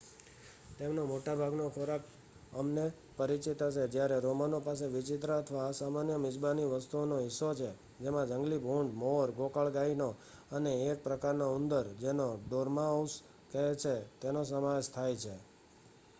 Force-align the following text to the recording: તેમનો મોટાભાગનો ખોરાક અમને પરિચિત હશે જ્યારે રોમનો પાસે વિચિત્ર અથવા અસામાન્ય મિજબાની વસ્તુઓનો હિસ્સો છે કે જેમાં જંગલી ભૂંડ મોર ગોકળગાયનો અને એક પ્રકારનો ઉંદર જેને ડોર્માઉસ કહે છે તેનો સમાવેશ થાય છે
તેમનો 0.77 1.01
મોટાભાગનો 1.05 1.65
ખોરાક 1.69 2.03
અમને 2.53 2.85
પરિચિત 3.17 3.59
હશે 3.65 3.83
જ્યારે 3.87 4.17
રોમનો 4.19 4.57
પાસે 4.59 4.85
વિચિત્ર 4.87 5.29
અથવા 5.31 5.65
અસામાન્ય 5.67 6.15
મિજબાની 6.17 6.71
વસ્તુઓનો 6.71 7.15
હિસ્સો 7.19 7.49
છે 7.53 7.69
કે 7.69 8.01
જેમાં 8.03 8.29
જંગલી 8.29 8.57
ભૂંડ 8.57 8.91
મોર 8.93 9.27
ગોકળગાયનો 9.31 10.09
અને 10.51 10.71
એક 10.89 10.97
પ્રકારનો 11.03 11.47
ઉંદર 11.55 11.85
જેને 11.99 12.27
ડોર્માઉસ 12.39 13.13
કહે 13.51 13.65
છે 13.75 13.95
તેનો 14.21 14.41
સમાવેશ 14.43 14.89
થાય 14.89 15.15
છે 15.15 15.35